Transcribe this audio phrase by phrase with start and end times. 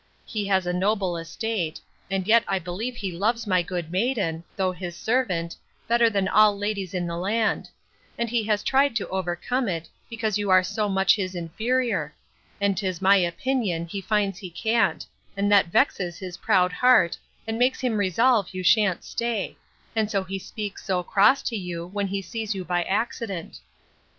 [0.25, 4.71] He has a noble estate; and yet I believe he loves my good maiden, though
[4.71, 5.55] his servant,
[5.87, 7.69] better than all the ladies in the land;
[8.17, 12.15] and he has tried to overcome it, because you are so much his inferior;
[12.59, 15.05] and 'tis my opinion he finds he can't;
[15.37, 19.55] and that vexes his proud heart, and makes him resolve you shan't stay;
[19.95, 23.59] and so he speaks so cross to you, when he sees you by accident.